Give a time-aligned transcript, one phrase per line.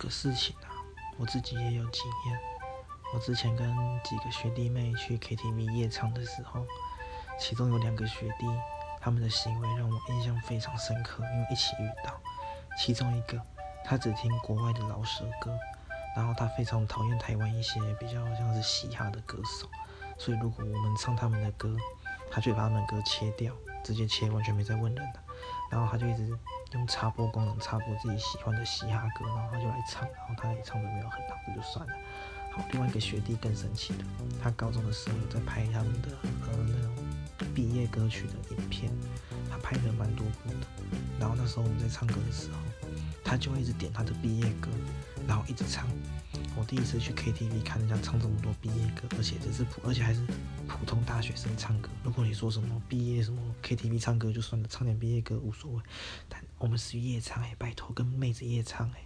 [0.00, 0.72] 个事情啊，
[1.18, 2.40] 我自己也有经验。
[3.12, 3.68] 我之前跟
[4.02, 6.64] 几个学弟妹去 KTV 夜唱的时候，
[7.38, 8.46] 其中有两个学弟，
[8.98, 12.18] 他们的行为让我印象非常深刻，因为一起遇到。
[12.78, 13.38] 其中一个，
[13.84, 15.54] 他只听国外的老舌歌，
[16.16, 19.68] 然后他非常讨厌台湾一些比较像是嘻哈的歌手，
[20.16, 21.76] 所以如果我们唱他们的歌，
[22.30, 23.52] 他就把他们歌切掉，
[23.84, 25.20] 直接切，完全没在问人了。
[25.70, 26.38] 然后他就一直
[26.72, 31.92] 用插播功能插播自己喜欢的嘻哈歌，然后他就来唱，然后他也唱的没有很好，那就算了。
[32.52, 34.04] 好，另外一个学弟更神奇的，
[34.42, 36.94] 他高中的时候有在拍他们的呃那种
[37.54, 38.90] 毕业歌曲的影片，
[39.50, 40.66] 他拍的蛮多部的。
[41.18, 42.58] 然后那时候我们在唱歌的时候，
[43.24, 44.68] 他就会一直点他的毕业歌，
[45.30, 45.86] 然后一直唱。
[46.56, 50.20] 我第一次去 KTV 看人家唱这么多毕业歌，而且这是普，而且还是
[50.66, 51.88] 普通大学生唱歌。
[52.02, 55.82] 如果你说什么毕业什么 KTV 唱歌就算了，唱点毕业歌无所谓。
[56.28, 59.04] 但我们是夜唱哎，拜托跟妹子夜唱哎。